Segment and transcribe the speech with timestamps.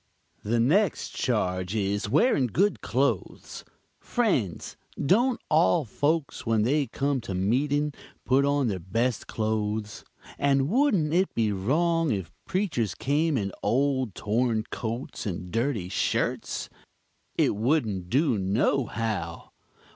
[0.41, 3.63] "The next charge is, wearing good clothes.
[3.99, 7.93] Friends, don't all folks when they come to meeting
[8.25, 10.03] put on their best clothes?
[10.39, 16.67] and wouldn't it be wrong if preachers came in old torn coats and dirty shirts?
[17.37, 19.51] It wouldn't do no how.